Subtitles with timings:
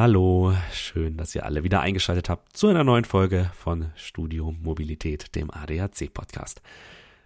[0.00, 5.34] Hallo, schön, dass ihr alle wieder eingeschaltet habt zu einer neuen Folge von Studio Mobilität,
[5.34, 6.62] dem ADAC Podcast.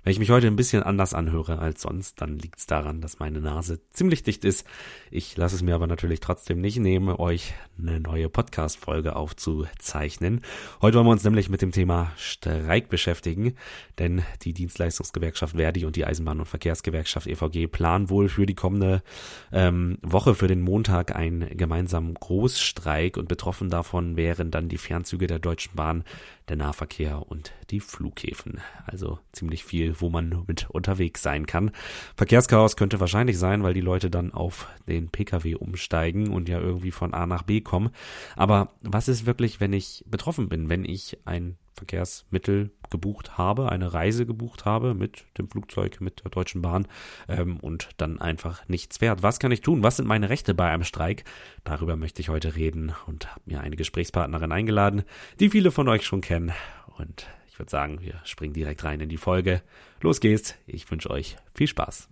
[0.05, 3.21] Wenn ich mich heute ein bisschen anders anhöre als sonst, dann liegt es daran, dass
[3.21, 4.67] meine Nase ziemlich dicht ist.
[5.13, 10.41] Ich lasse es mir aber natürlich trotzdem nicht nehmen, euch eine neue Podcast-Folge aufzuzeichnen.
[10.81, 13.55] Heute wollen wir uns nämlich mit dem Thema Streik beschäftigen,
[14.01, 19.05] denn die Dienstleistungsgewerkschaft Verdi und die Eisenbahn- und Verkehrsgewerkschaft EVG planen wohl für die kommende
[19.53, 25.29] ähm, Woche, für den Montag, einen gemeinsamen Großstreik und betroffen davon wären dann die Fernzüge
[25.29, 26.03] der Deutschen Bahn,
[26.49, 28.61] der Nahverkehr und die Flughäfen.
[28.85, 31.71] Also ziemlich viel, wo man mit unterwegs sein kann.
[32.17, 36.91] Verkehrschaos könnte wahrscheinlich sein, weil die Leute dann auf den Pkw umsteigen und ja irgendwie
[36.91, 37.91] von A nach B kommen.
[38.37, 43.93] Aber was ist wirklich, wenn ich betroffen bin, wenn ich ein Verkehrsmittel gebucht habe, eine
[43.93, 46.87] Reise gebucht habe mit dem Flugzeug, mit der Deutschen Bahn
[47.29, 49.23] ähm, und dann einfach nichts wert.
[49.23, 49.83] Was kann ich tun?
[49.83, 51.25] Was sind meine Rechte bei einem Streik?
[51.65, 55.03] Darüber möchte ich heute reden und habe mir eine Gesprächspartnerin eingeladen,
[55.41, 56.53] die viele von euch schon kennen.
[56.99, 57.27] Und
[57.63, 59.63] würde sagen, wir springen direkt rein in die Folge.
[60.01, 60.57] Los geht's.
[60.67, 62.09] Ich wünsche euch viel Spaß.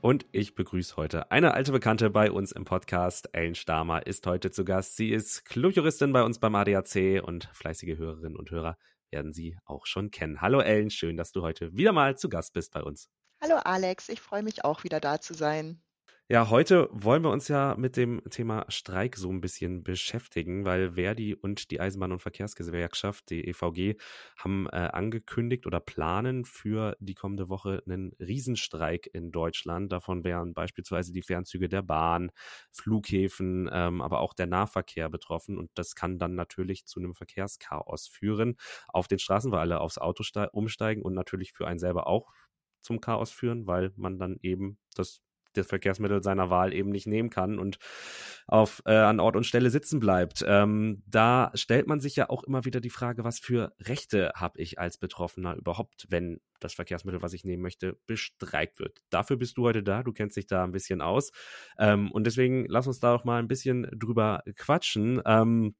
[0.00, 3.28] Und ich begrüße heute eine alte Bekannte bei uns im Podcast.
[3.32, 4.96] Ellen Stamer ist heute zu Gast.
[4.96, 8.76] Sie ist Clubjuristin bei uns beim ADAC und fleißige Hörerinnen und Hörer
[9.10, 10.40] werden sie auch schon kennen.
[10.40, 13.08] Hallo Ellen, schön, dass du heute wieder mal zu Gast bist bei uns.
[13.40, 15.82] Hallo Alex, ich freue mich auch wieder da zu sein.
[16.28, 20.94] Ja, heute wollen wir uns ja mit dem Thema Streik so ein bisschen beschäftigen, weil
[20.94, 23.94] Verdi und die Eisenbahn- und Verkehrsgewerkschaft, die EVG,
[24.36, 29.92] haben äh, angekündigt oder planen für die kommende Woche einen Riesenstreik in Deutschland.
[29.92, 32.32] Davon wären beispielsweise die Fernzüge der Bahn,
[32.72, 35.56] Flughäfen, ähm, aber auch der Nahverkehr betroffen.
[35.56, 38.56] Und das kann dann natürlich zu einem Verkehrschaos führen
[38.88, 42.32] auf den Straßen, weil alle aufs Auto umsteigen und natürlich für einen selber auch
[42.86, 45.22] zum Chaos führen, weil man dann eben das
[45.56, 47.78] das Verkehrsmittel seiner Wahl eben nicht nehmen kann und
[48.46, 50.44] auf, äh, an Ort und Stelle sitzen bleibt.
[50.46, 54.60] Ähm, da stellt man sich ja auch immer wieder die Frage, was für Rechte habe
[54.60, 59.00] ich als Betroffener überhaupt, wenn das Verkehrsmittel, was ich nehmen möchte, bestreikt wird.
[59.10, 61.32] Dafür bist du heute da, du kennst dich da ein bisschen aus.
[61.78, 65.20] Ähm, und deswegen lass uns da doch mal ein bisschen drüber quatschen.
[65.26, 65.74] Ähm,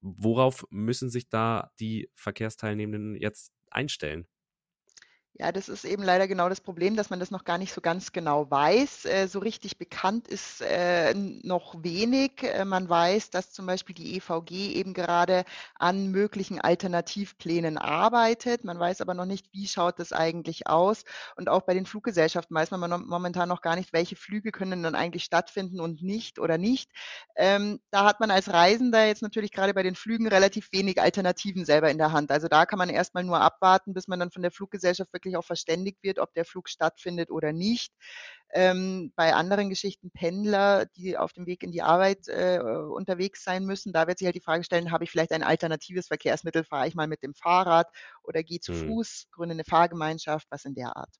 [0.00, 4.26] worauf müssen sich da die Verkehrsteilnehmenden jetzt einstellen?
[5.38, 7.82] Ja, das ist eben leider genau das Problem, dass man das noch gar nicht so
[7.82, 9.04] ganz genau weiß.
[9.04, 12.42] Äh, so richtig bekannt ist äh, noch wenig.
[12.42, 18.64] Äh, man weiß, dass zum Beispiel die EVG eben gerade an möglichen Alternativplänen arbeitet.
[18.64, 21.04] Man weiß aber noch nicht, wie schaut das eigentlich aus.
[21.36, 24.94] Und auch bei den Fluggesellschaften weiß man momentan noch gar nicht, welche Flüge können dann
[24.94, 26.90] eigentlich stattfinden und nicht oder nicht.
[27.36, 31.66] Ähm, da hat man als Reisender jetzt natürlich gerade bei den Flügen relativ wenig Alternativen
[31.66, 32.30] selber in der Hand.
[32.30, 35.36] Also da kann man erstmal nur abwarten, bis man dann von der Fluggesellschaft wirklich wirklich
[35.36, 37.92] auch verständigt wird, ob der Flug stattfindet oder nicht.
[38.54, 43.64] Ähm, bei anderen Geschichten Pendler, die auf dem Weg in die Arbeit äh, unterwegs sein
[43.64, 46.86] müssen, da wird sich halt die Frage stellen, habe ich vielleicht ein alternatives Verkehrsmittel, fahre
[46.86, 47.88] ich mal mit dem Fahrrad
[48.22, 48.86] oder gehe zu mhm.
[48.86, 51.10] Fuß, gründe eine Fahrgemeinschaft, was in der Art.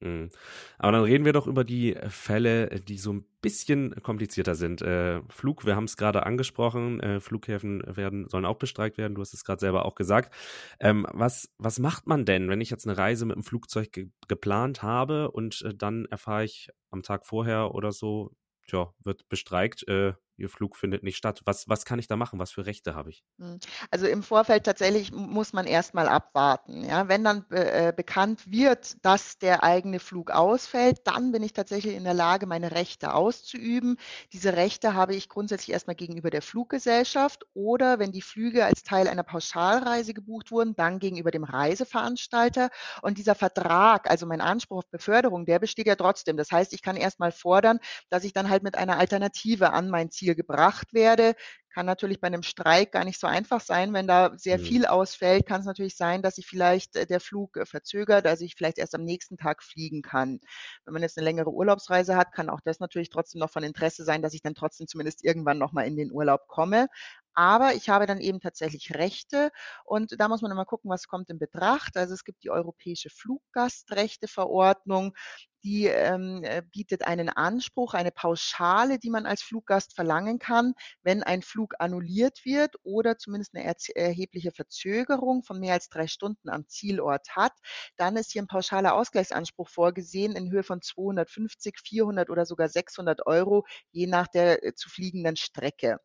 [0.00, 0.30] Mhm.
[0.78, 4.80] Aber dann reden wir doch über die Fälle, die so ein bisschen komplizierter sind.
[4.82, 9.20] Äh, Flug, wir haben es gerade angesprochen, äh, Flughäfen werden, sollen auch bestreikt werden, du
[9.20, 10.34] hast es gerade selber auch gesagt.
[10.80, 14.08] Ähm, was, was macht man denn, wenn ich jetzt eine Reise mit dem Flugzeug ge
[14.28, 18.30] geplant habe und äh, dann erfahre ich am Tag vorher oder so,
[18.68, 21.42] tja, wird bestreikt, äh, Ihr Flug findet nicht statt.
[21.44, 22.38] Was, was kann ich da machen?
[22.38, 23.22] Was für Rechte habe ich?
[23.38, 23.58] Hm.
[23.90, 26.84] Also im Vorfeld tatsächlich muss man erstmal abwarten.
[26.84, 27.08] Ja?
[27.08, 32.04] Wenn dann äh, bekannt wird, dass der eigene Flug ausfällt, dann bin ich tatsächlich in
[32.04, 33.96] der Lage, meine Rechte auszuüben.
[34.32, 39.08] Diese Rechte habe ich grundsätzlich erstmal gegenüber der Fluggesellschaft oder wenn die Flüge als Teil
[39.08, 42.70] einer Pauschalreise gebucht wurden, dann gegenüber dem Reiseveranstalter.
[43.02, 46.36] Und dieser Vertrag, also mein Anspruch auf Beförderung, der besteht ja trotzdem.
[46.36, 47.78] Das heißt, ich kann erstmal fordern,
[48.08, 51.34] dass ich dann halt mit einer Alternative an mein Ziel Ziel gebracht werde.
[51.72, 53.92] Kann natürlich bei einem Streik gar nicht so einfach sein.
[53.92, 54.62] Wenn da sehr mhm.
[54.62, 58.40] viel ausfällt, kann es natürlich sein, dass sich vielleicht äh, der Flug äh, verzögert, dass
[58.40, 60.40] ich vielleicht erst am nächsten Tag fliegen kann.
[60.84, 64.04] Wenn man jetzt eine längere Urlaubsreise hat, kann auch das natürlich trotzdem noch von Interesse
[64.04, 66.88] sein, dass ich dann trotzdem zumindest irgendwann nochmal in den Urlaub komme.
[67.34, 69.50] Aber ich habe dann eben tatsächlich Rechte
[69.84, 71.96] und da muss man immer gucken, was kommt in Betracht.
[71.96, 75.14] Also es gibt die Europäische Fluggastrechteverordnung,
[75.62, 81.22] die ähm, äh, bietet einen Anspruch, eine Pauschale, die man als Fluggast verlangen kann, wenn
[81.22, 86.66] ein Flug annulliert wird oder zumindest eine erhebliche Verzögerung von mehr als drei Stunden am
[86.68, 87.52] Zielort hat.
[87.96, 93.26] Dann ist hier ein pauschaler Ausgleichsanspruch vorgesehen in Höhe von 250, 400 oder sogar 600
[93.26, 95.98] Euro, je nach der äh, zu fliegenden Strecke.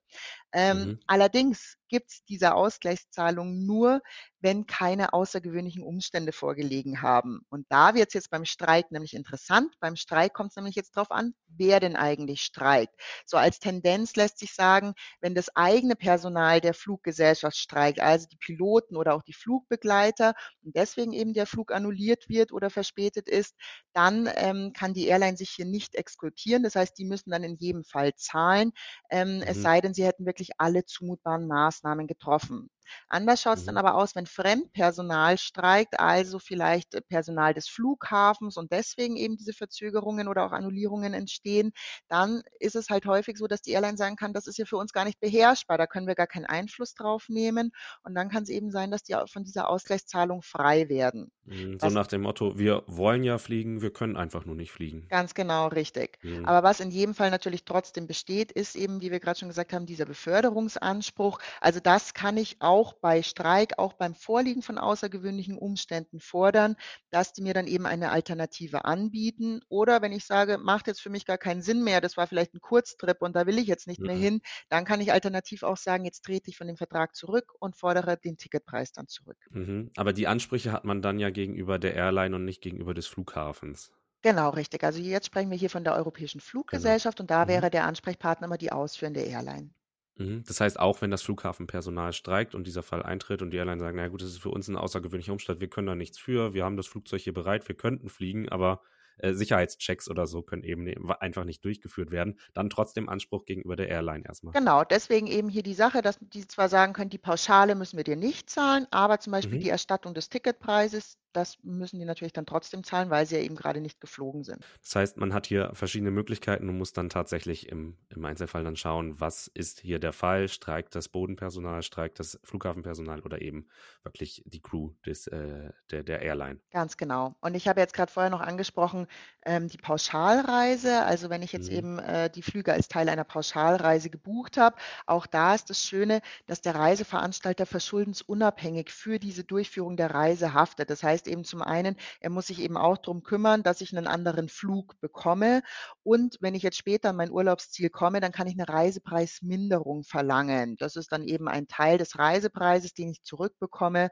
[0.51, 0.99] Ähm, mhm.
[1.15, 4.01] Allerdings gibt es diese Ausgleichszahlung nur,
[4.41, 7.45] wenn keine außergewöhnlichen Umstände vorgelegen haben.
[7.49, 9.73] Und da wird es jetzt beim Streik nämlich interessant.
[9.79, 12.93] Beim Streik kommt es nämlich jetzt darauf an, wer denn eigentlich streikt.
[13.25, 18.37] So als Tendenz lässt sich sagen, wenn das eigene Personal der Fluggesellschaft streikt, also die
[18.37, 20.33] Piloten oder auch die Flugbegleiter
[20.63, 23.55] und deswegen eben der Flug annulliert wird oder verspätet ist,
[23.93, 26.63] dann ähm, kann die Airline sich hier nicht exkulpieren.
[26.63, 28.73] Das heißt, die müssen dann in jedem Fall zahlen,
[29.09, 29.43] ähm, mhm.
[29.43, 32.69] es sei denn, sie hätten wirklich alle zumutbaren Maßnahmen getroffen.
[33.07, 33.67] Anders schaut es mhm.
[33.67, 39.37] dann aber aus, wenn Fremdpersonal streikt, also vielleicht äh, Personal des Flughafens und deswegen eben
[39.37, 41.71] diese Verzögerungen oder auch Annullierungen entstehen,
[42.07, 44.77] dann ist es halt häufig so, dass die Airline sagen kann, das ist ja für
[44.77, 47.71] uns gar nicht beherrschbar, da können wir gar keinen Einfluss drauf nehmen
[48.03, 51.31] und dann kann es eben sein, dass die von dieser Ausgleichszahlung frei werden.
[51.45, 54.71] Mhm, so was, nach dem Motto, wir wollen ja fliegen, wir können einfach nur nicht
[54.71, 55.07] fliegen.
[55.09, 56.17] Ganz genau, richtig.
[56.23, 56.45] Mhm.
[56.45, 59.73] Aber was in jedem Fall natürlich trotzdem besteht, ist eben, wie wir gerade schon gesagt
[59.73, 61.39] haben, dieser Beförderungsanspruch.
[61.61, 66.75] Also das kann ich auch auch bei Streik, auch beim Vorliegen von außergewöhnlichen Umständen fordern,
[67.09, 69.61] dass die mir dann eben eine Alternative anbieten.
[69.69, 72.53] Oder wenn ich sage, macht jetzt für mich gar keinen Sinn mehr, das war vielleicht
[72.53, 74.07] ein Kurztrip und da will ich jetzt nicht mhm.
[74.07, 77.53] mehr hin, dann kann ich alternativ auch sagen, jetzt trete ich von dem Vertrag zurück
[77.59, 79.37] und fordere den Ticketpreis dann zurück.
[79.51, 79.91] Mhm.
[79.95, 83.93] Aber die Ansprüche hat man dann ja gegenüber der Airline und nicht gegenüber des Flughafens.
[84.21, 84.83] Genau, richtig.
[84.83, 86.49] Also jetzt sprechen wir hier von der Europäischen genau.
[86.49, 87.23] Fluggesellschaft genau.
[87.23, 87.49] und da mhm.
[87.49, 89.69] wäre der Ansprechpartner immer die ausführende Airline.
[90.17, 90.43] Mhm.
[90.47, 93.97] Das heißt, auch wenn das Flughafenpersonal streikt und dieser Fall eintritt und die Airline sagen,
[93.97, 96.63] na gut, das ist für uns ein außergewöhnlicher Umstand, wir können da nichts für, wir
[96.63, 98.81] haben das Flugzeug hier bereit, wir könnten fliegen, aber
[99.17, 103.75] äh, Sicherheitschecks oder so können eben ne, einfach nicht durchgeführt werden, dann trotzdem Anspruch gegenüber
[103.75, 104.53] der Airline erstmal.
[104.53, 108.03] Genau, deswegen eben hier die Sache, dass die zwar sagen können, die Pauschale müssen wir
[108.03, 109.61] dir nicht zahlen, aber zum Beispiel mhm.
[109.61, 113.55] die Erstattung des Ticketpreises, das müssen die natürlich dann trotzdem zahlen, weil sie ja eben
[113.55, 114.65] gerade nicht geflogen sind.
[114.81, 118.75] Das heißt, man hat hier verschiedene Möglichkeiten und muss dann tatsächlich im, im Einzelfall dann
[118.75, 120.47] schauen, was ist hier der Fall?
[120.47, 123.67] Streikt das Bodenpersonal, streikt das Flughafenpersonal oder eben
[124.03, 126.59] wirklich die Crew des, äh, der, der Airline?
[126.71, 127.35] Ganz genau.
[127.41, 129.07] Und ich habe jetzt gerade vorher noch angesprochen,
[129.45, 131.03] ähm, die Pauschalreise.
[131.03, 131.77] Also wenn ich jetzt mhm.
[131.77, 136.21] eben äh, die Flüge als Teil einer Pauschalreise gebucht habe, auch da ist das Schöne,
[136.47, 140.89] dass der Reiseveranstalter verschuldensunabhängig für diese Durchführung der Reise haftet.
[140.89, 143.95] Das heißt, heißt eben zum einen, er muss sich eben auch darum kümmern, dass ich
[143.95, 145.61] einen anderen Flug bekomme.
[146.03, 150.75] Und wenn ich jetzt später an mein Urlaubsziel komme, dann kann ich eine Reisepreisminderung verlangen.
[150.77, 154.09] Das ist dann eben ein Teil des Reisepreises, den ich zurückbekomme.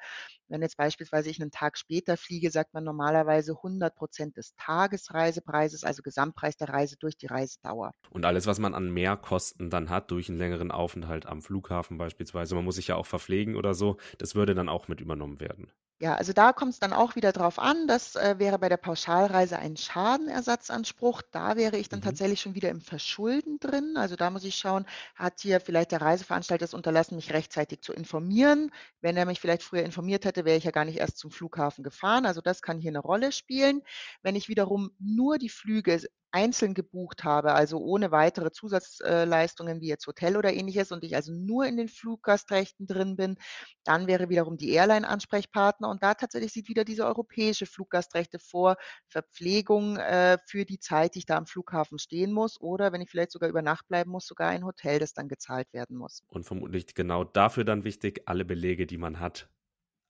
[0.54, 5.84] Wenn jetzt beispielsweise ich einen Tag später fliege, sagt man normalerweise 100 Prozent des Tagesreisepreises,
[5.84, 7.92] also Gesamtpreis der Reise durch die Reisedauer.
[8.12, 12.54] Und alles, was man an Mehrkosten dann hat durch einen längeren Aufenthalt am Flughafen beispielsweise,
[12.54, 15.72] man muss sich ja auch verpflegen oder so, das würde dann auch mit übernommen werden.
[16.04, 17.88] Ja, also da kommt es dann auch wieder drauf an.
[17.88, 21.22] Das äh, wäre bei der Pauschalreise ein Schadenersatzanspruch.
[21.32, 22.04] Da wäre ich dann mhm.
[22.04, 23.96] tatsächlich schon wieder im Verschulden drin.
[23.96, 24.86] Also da muss ich schauen,
[25.16, 28.70] hat hier vielleicht der Reiseveranstalter es unterlassen, mich rechtzeitig zu informieren.
[29.00, 31.84] Wenn er mich vielleicht früher informiert hätte, wäre ich ja gar nicht erst zum Flughafen
[31.84, 32.26] gefahren.
[32.26, 33.82] Also das kann hier eine Rolle spielen.
[34.22, 36.00] Wenn ich wiederum nur die Flüge
[36.34, 41.32] einzeln gebucht habe, also ohne weitere Zusatzleistungen wie jetzt Hotel oder ähnliches und ich also
[41.32, 43.38] nur in den Fluggastrechten drin bin,
[43.84, 48.78] dann wäre wiederum die Airline Ansprechpartner und da tatsächlich sieht wieder diese europäische Fluggastrechte vor,
[49.08, 53.12] Verpflegung äh, für die Zeit, die ich da am Flughafen stehen muss oder wenn ich
[53.12, 56.24] vielleicht sogar über Nacht bleiben muss, sogar ein Hotel, das dann gezahlt werden muss.
[56.30, 59.50] Und vermutlich genau dafür dann wichtig, alle Belege, die man hat,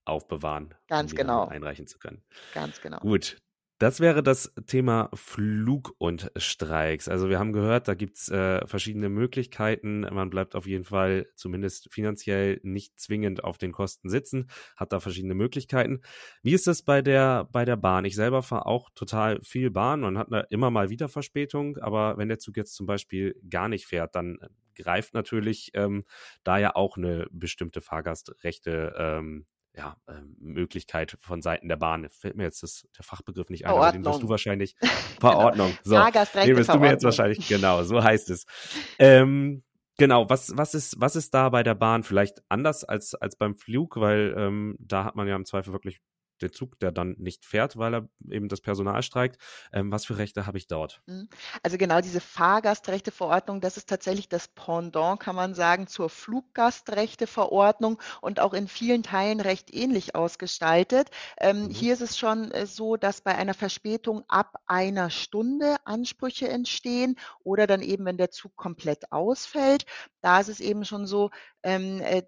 [0.05, 1.45] aufbewahren, Ganz um genau.
[1.45, 2.23] einreichen zu können.
[2.53, 2.99] Ganz genau.
[2.99, 3.37] Gut,
[3.83, 7.09] das wäre das Thema Flug und Streiks.
[7.09, 10.01] Also wir haben gehört, da gibt's äh, verschiedene Möglichkeiten.
[10.01, 15.01] Man bleibt auf jeden Fall zumindest finanziell nicht zwingend auf den Kosten sitzen, hat da
[15.01, 15.99] verschiedene Möglichkeiten.
[16.43, 18.05] Wie ist das bei der, bei der Bahn?
[18.05, 19.99] Ich selber fahre auch total viel Bahn.
[19.99, 23.85] Man hat immer mal wieder Verspätung, aber wenn der Zug jetzt zum Beispiel gar nicht
[23.85, 24.37] fährt, dann
[24.75, 26.05] greift natürlich ähm,
[26.43, 29.45] da ja auch eine bestimmte Fahrgastrechte ähm,
[29.75, 32.07] ja, ähm, Möglichkeit von Seiten der Bahn.
[32.09, 34.75] Fällt mir jetzt das, der Fachbegriff nicht ein, aber den wirst du wahrscheinlich
[35.19, 35.75] Verordnung.
[35.83, 36.05] genau.
[36.05, 38.45] So, den wirst du mir jetzt wahrscheinlich, genau, so heißt es.
[38.99, 39.63] Ähm,
[39.97, 43.55] genau, was, was ist, was ist da bei der Bahn vielleicht anders als, als beim
[43.55, 45.99] Flug, weil ähm, da hat man ja im Zweifel wirklich
[46.41, 49.37] der Zug, der dann nicht fährt, weil er eben das Personal streikt.
[49.71, 51.01] Ähm, was für Rechte habe ich dort?
[51.05, 51.29] Mhm.
[51.61, 58.39] Also genau diese Fahrgastrechteverordnung, das ist tatsächlich das Pendant, kann man sagen, zur Fluggastrechteverordnung und
[58.39, 61.09] auch in vielen Teilen recht ähnlich ausgestaltet.
[61.39, 61.69] Ähm, mhm.
[61.69, 67.15] Hier ist es schon äh, so, dass bei einer Verspätung ab einer Stunde Ansprüche entstehen
[67.43, 69.85] oder dann eben, wenn der Zug komplett ausfällt.
[70.21, 71.29] Da ist es eben schon so,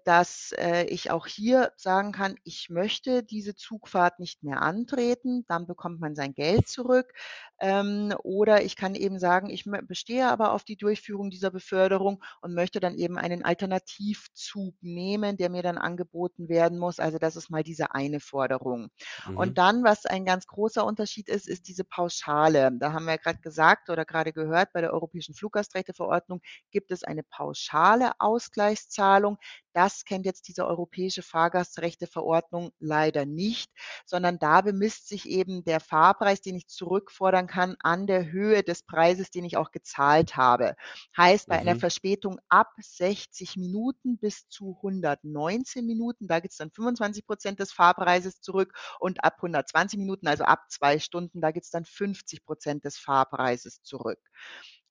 [0.04, 5.66] dass äh, ich auch hier sagen kann, ich möchte diese Zugfahrt nicht mehr antreten, dann
[5.66, 7.12] bekommt man sein Geld zurück.
[7.60, 12.54] Ähm, oder ich kann eben sagen, ich bestehe aber auf die Durchführung dieser Beförderung und
[12.54, 16.98] möchte dann eben einen Alternativzug nehmen, der mir dann angeboten werden muss.
[16.98, 18.88] Also das ist mal diese eine Forderung.
[19.28, 19.36] Mhm.
[19.36, 22.70] Und dann, was ein ganz großer Unterschied ist, ist diese Pauschale.
[22.78, 26.40] Da haben wir gerade gesagt oder gerade gehört, bei der Europäischen Fluggastrechteverordnung
[26.70, 29.25] gibt es eine pauschale Ausgleichszahlung.
[29.72, 33.70] Das kennt jetzt diese europäische Fahrgastrechteverordnung leider nicht,
[34.06, 38.84] sondern da bemisst sich eben der Fahrpreis, den ich zurückfordern kann, an der Höhe des
[38.84, 40.76] Preises, den ich auch gezahlt habe.
[41.16, 41.68] Heißt, bei mhm.
[41.68, 47.60] einer Verspätung ab 60 Minuten bis zu 119 Minuten, da gibt es dann 25 Prozent
[47.60, 51.84] des Fahrpreises zurück und ab 120 Minuten, also ab zwei Stunden, da gibt es dann
[51.84, 54.20] 50 Prozent des Fahrpreises zurück.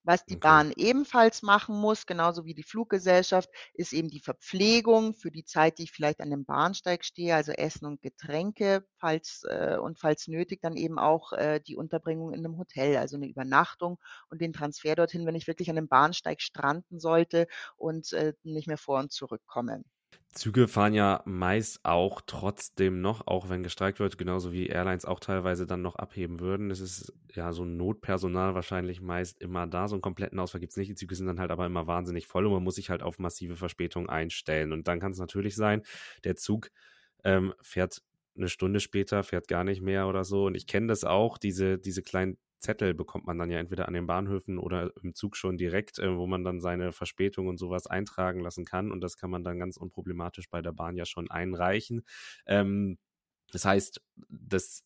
[0.05, 0.41] Was die okay.
[0.41, 5.79] Bahn ebenfalls machen muss, genauso wie die Fluggesellschaft, ist eben die Verpflegung für die Zeit,
[5.79, 10.27] die ich vielleicht an dem Bahnsteig stehe, also Essen und Getränke, falls äh, und falls
[10.27, 13.97] nötig, dann eben auch äh, die Unterbringung in einem Hotel, also eine Übernachtung
[14.29, 18.67] und den Transfer dorthin, wenn ich wirklich an dem Bahnsteig stranden sollte und äh, nicht
[18.67, 19.83] mehr vor und zurückkomme.
[20.35, 25.21] Züge fahren ja meist auch trotzdem noch, auch wenn gestreikt wird, genauso wie Airlines auch
[25.21, 26.71] teilweise dann noch abheben würden.
[26.71, 29.87] Es ist ja so ein Notpersonal wahrscheinlich meist immer da.
[29.87, 30.89] So einen kompletten Ausfall gibt es nicht.
[30.89, 33.17] Die Züge sind dann halt aber immer wahnsinnig voll und man muss sich halt auf
[33.17, 34.73] massive Verspätungen einstellen.
[34.73, 35.83] Und dann kann es natürlich sein,
[36.25, 36.69] der Zug
[37.23, 38.01] ähm, fährt
[38.35, 40.47] eine Stunde später, fährt gar nicht mehr oder so.
[40.47, 43.93] Und ich kenne das auch, diese, diese kleinen Zettel bekommt man dann ja entweder an
[43.93, 47.87] den Bahnhöfen oder im Zug schon direkt, äh, wo man dann seine Verspätung und sowas
[47.87, 48.91] eintragen lassen kann.
[48.91, 52.03] Und das kann man dann ganz unproblematisch bei der Bahn ja schon einreichen.
[52.47, 52.97] Ähm,
[53.51, 54.83] das heißt, das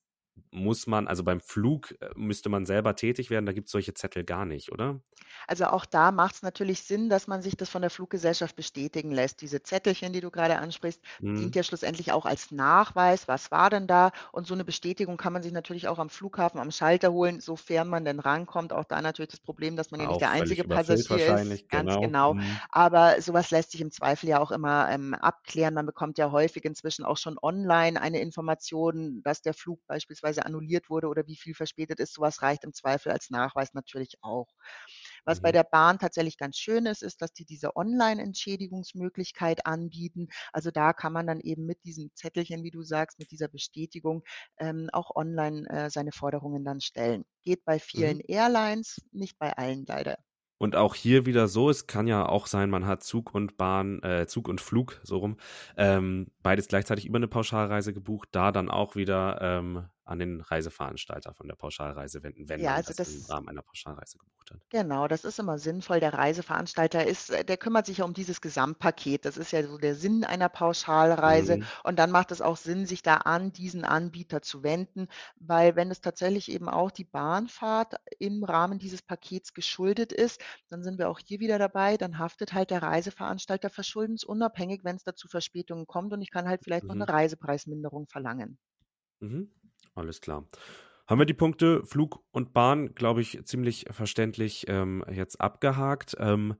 [0.51, 3.93] muss man, also beim Flug äh, müsste man selber tätig werden, da gibt es solche
[3.93, 4.99] Zettel gar nicht, oder?
[5.47, 9.11] Also auch da macht es natürlich Sinn, dass man sich das von der Fluggesellschaft bestätigen
[9.11, 9.41] lässt.
[9.41, 11.35] Diese Zettelchen, die du gerade ansprichst, hm.
[11.35, 14.11] dient ja schlussendlich auch als Nachweis, was war denn da?
[14.31, 17.87] Und so eine Bestätigung kann man sich natürlich auch am Flughafen, am Schalter holen, sofern
[17.87, 18.73] man denn rankommt.
[18.73, 21.69] Auch da natürlich das Problem, dass man ja nicht der einzige Passagier ist.
[21.69, 22.01] Ganz genau.
[22.01, 22.33] genau.
[22.33, 22.59] Hm.
[22.69, 25.73] Aber sowas lässt sich im Zweifel ja auch immer ähm, abklären.
[25.73, 30.45] Man bekommt ja häufig inzwischen auch schon online eine Information, dass der Flug beispielsweise beispielsweise
[30.45, 34.47] annulliert wurde oder wie viel verspätet ist, sowas reicht im Zweifel als Nachweis natürlich auch.
[35.25, 35.43] Was mhm.
[35.43, 40.27] bei der Bahn tatsächlich ganz schön ist, ist, dass die diese Online-Entschädigungsmöglichkeit anbieten.
[40.53, 44.23] Also da kann man dann eben mit diesem Zettelchen, wie du sagst, mit dieser Bestätigung
[44.57, 47.25] ähm, auch online äh, seine Forderungen dann stellen.
[47.41, 48.23] Geht bei vielen mhm.
[48.27, 50.17] Airlines, nicht bei allen leider.
[50.59, 54.03] Und auch hier wieder so, es kann ja auch sein, man hat Zug und Bahn,
[54.03, 55.37] äh, Zug und Flug, so rum,
[55.77, 61.33] ähm, beides gleichzeitig über eine Pauschalreise gebucht, da dann auch wieder ähm, an den Reiseveranstalter
[61.33, 64.51] von der Pauschalreise wenden, wenn ja, man also das, das im Rahmen einer Pauschalreise gebucht
[64.51, 64.59] hat.
[64.69, 65.99] Genau, das ist immer sinnvoll.
[65.99, 69.25] Der Reiseveranstalter ist, äh, der kümmert sich ja um dieses Gesamtpaket.
[69.25, 71.57] Das ist ja so der Sinn einer Pauschalreise.
[71.57, 71.65] Mhm.
[71.83, 75.91] Und dann macht es auch Sinn, sich da an diesen Anbieter zu wenden, weil wenn
[75.91, 81.09] es tatsächlich eben auch die Bahnfahrt im Rahmen dieses Pakets geschuldet ist, dann sind wir
[81.09, 81.97] auch hier wieder dabei.
[81.97, 86.63] Dann haftet halt der Reiseveranstalter verschuldensunabhängig, wenn es dazu Verspätungen kommt und ich kann halt
[86.63, 86.89] vielleicht mhm.
[86.89, 88.57] noch eine Reisepreisminderung verlangen.
[89.19, 89.51] Mhm.
[89.95, 90.47] Alles klar.
[91.07, 96.15] Haben wir die Punkte Flug und Bahn, glaube ich, ziemlich verständlich ähm, jetzt abgehakt.
[96.19, 96.55] Ähm,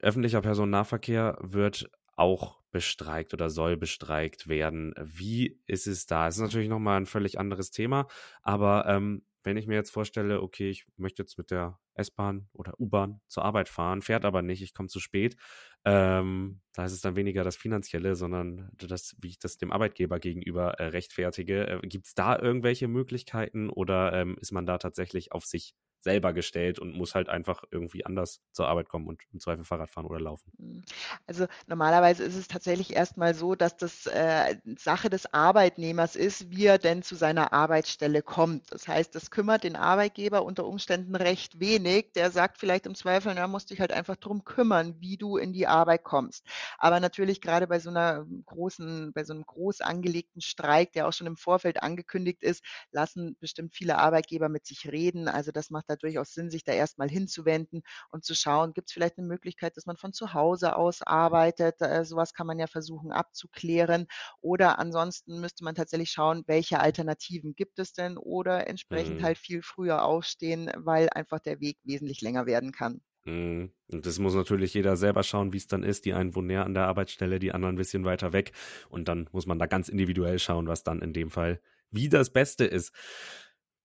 [0.00, 4.94] öffentlicher Personennahverkehr wird auch bestreikt oder soll bestreikt werden.
[4.98, 6.26] Wie ist es da?
[6.26, 8.06] Es ist natürlich nochmal ein völlig anderes Thema,
[8.42, 12.78] aber ähm, wenn ich mir jetzt vorstelle, okay, ich möchte jetzt mit der S-Bahn oder
[12.78, 15.36] U-Bahn zur Arbeit fahren, fährt aber nicht, ich komme zu spät,
[15.84, 20.18] ähm, da ist es dann weniger das Finanzielle, sondern das, wie ich das dem Arbeitgeber
[20.18, 21.66] gegenüber äh, rechtfertige.
[21.68, 25.74] Äh, Gibt es da irgendwelche Möglichkeiten oder ähm, ist man da tatsächlich auf sich
[26.04, 29.90] selber gestellt und muss halt einfach irgendwie anders zur Arbeit kommen und im Zweifel Fahrrad
[29.90, 30.52] fahren oder laufen.
[30.58, 30.82] Mhm.
[31.26, 36.66] Also normalerweise ist es tatsächlich erstmal so, dass das äh, Sache des Arbeitnehmers ist, wie
[36.66, 38.70] er denn zu seiner Arbeitsstelle kommt.
[38.70, 42.12] Das heißt, das kümmert den Arbeitgeber unter Umständen recht wenig.
[42.12, 45.52] Der sagt vielleicht im Zweifel, na, musst dich halt einfach darum kümmern, wie du in
[45.52, 46.46] die Arbeit kommst.
[46.78, 51.12] Aber natürlich gerade bei so einer großen, bei so einem groß angelegten Streik, der auch
[51.12, 55.28] schon im Vorfeld angekündigt ist, lassen bestimmt viele Arbeitgeber mit sich reden.
[55.28, 58.92] Also das macht da durchaus Sinn, sich da erstmal hinzuwenden und zu schauen, gibt es
[58.92, 61.80] vielleicht eine Möglichkeit, dass man von zu Hause aus arbeitet.
[61.80, 64.06] Äh, sowas kann man ja versuchen abzuklären.
[64.40, 69.24] Oder ansonsten müsste man tatsächlich schauen, welche Alternativen gibt es denn oder entsprechend mhm.
[69.24, 73.00] halt viel früher aufstehen, weil einfach der Weg wesentlich länger werden kann.
[73.24, 73.72] Mhm.
[73.90, 76.04] Und das muss natürlich jeder selber schauen, wie es dann ist.
[76.04, 78.52] Die einen wohnen näher an der Arbeitsstelle, die anderen ein bisschen weiter weg.
[78.88, 81.60] Und dann muss man da ganz individuell schauen, was dann in dem Fall
[81.90, 82.92] wie das Beste ist.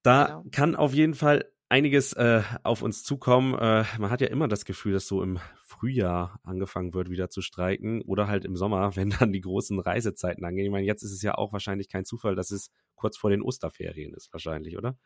[0.01, 0.43] Da genau.
[0.51, 3.53] kann auf jeden Fall einiges äh, auf uns zukommen.
[3.53, 7.41] Äh, man hat ja immer das Gefühl, dass so im Frühjahr angefangen wird, wieder zu
[7.41, 10.65] streiken oder halt im Sommer, wenn dann die großen Reisezeiten angehen.
[10.65, 13.41] Ich meine, jetzt ist es ja auch wahrscheinlich kein Zufall, dass es kurz vor den
[13.41, 14.97] Osterferien ist, wahrscheinlich, oder?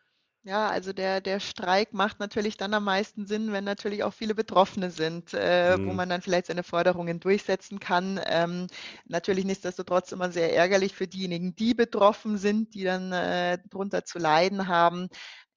[0.46, 4.36] Ja, also der, der Streik macht natürlich dann am meisten Sinn, wenn natürlich auch viele
[4.36, 5.88] Betroffene sind, äh, mhm.
[5.88, 8.20] wo man dann vielleicht seine Forderungen durchsetzen kann.
[8.26, 8.68] Ähm,
[9.06, 14.20] natürlich nichtsdestotrotz immer sehr ärgerlich für diejenigen, die betroffen sind, die dann äh, drunter zu
[14.20, 15.08] leiden haben.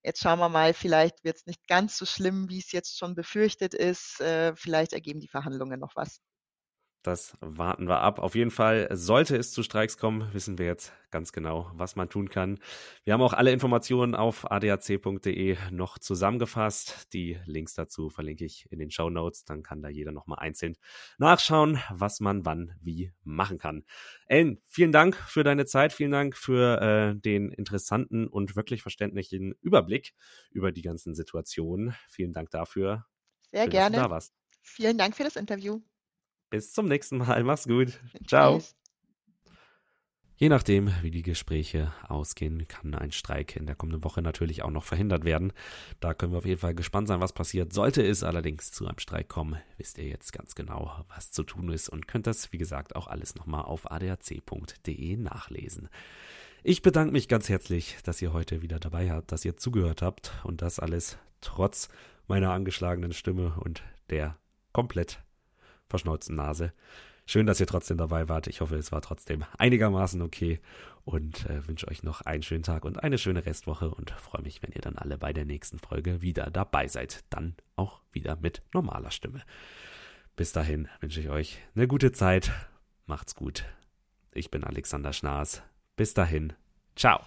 [0.03, 3.15] Jetzt schauen wir mal, vielleicht wird es nicht ganz so schlimm, wie es jetzt schon
[3.15, 4.21] befürchtet ist.
[4.21, 6.21] Äh, vielleicht ergeben die Verhandlungen noch was.
[7.07, 8.19] Das warten wir ab.
[8.19, 12.09] Auf jeden Fall sollte es zu Streiks kommen, wissen wir jetzt ganz genau, was man
[12.09, 12.59] tun kann.
[13.05, 17.13] Wir haben auch alle Informationen auf adac.de noch zusammengefasst.
[17.13, 19.45] Die Links dazu verlinke ich in den Show Notes.
[19.45, 20.75] Dann kann da jeder nochmal einzeln
[21.17, 23.85] nachschauen, was man wann wie machen kann.
[24.25, 25.93] Ellen, vielen Dank für deine Zeit.
[25.93, 30.13] Vielen Dank für äh, den interessanten und wirklich verständlichen Überblick
[30.51, 31.95] über die ganzen Situationen.
[32.09, 33.05] Vielen Dank dafür.
[33.49, 34.19] Sehr Schön, gerne.
[34.61, 35.79] Vielen Dank für das Interview.
[36.49, 37.43] Bis zum nächsten Mal.
[37.43, 37.99] Mach's gut.
[38.25, 38.61] Ciao.
[40.39, 44.69] Je nachdem, wie die Gespräche ausgehen, kann ein Streik in der kommenden Woche natürlich auch
[44.69, 45.51] noch verhindert werden.
[45.99, 47.73] Da können wir auf jeden Fall gespannt sein, was passiert.
[47.73, 51.69] Sollte es allerdings zu einem Streik kommen, wisst ihr jetzt ganz genau, was zu tun
[51.69, 55.89] ist und könnt das, wie gesagt, auch alles nochmal auf adac.de nachlesen.
[56.61, 60.33] Ich bedanke mich ganz herzlich, dass ihr heute wieder dabei habt, dass ihr zugehört habt
[60.43, 61.89] und das alles trotz
[62.27, 64.37] meiner angeschlagenen Stimme und der
[64.71, 65.19] komplett
[65.89, 66.73] verschnauzten Nase.
[67.25, 68.47] Schön, dass ihr trotzdem dabei wart.
[68.47, 70.61] Ich hoffe, es war trotzdem einigermaßen okay
[71.03, 74.63] und äh, wünsche euch noch einen schönen Tag und eine schöne Restwoche und freue mich,
[74.63, 77.25] wenn ihr dann alle bei der nächsten Folge wieder dabei seid.
[77.29, 79.41] Dann auch wieder mit normaler Stimme.
[80.37, 82.51] Bis dahin wünsche ich euch eine gute Zeit.
[83.07, 83.65] Macht's gut.
[84.31, 85.63] Ich bin Alexander Schnaas.
[85.97, 86.53] Bis dahin.
[86.95, 87.25] Ciao.